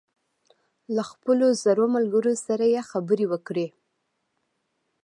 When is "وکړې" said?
3.31-3.67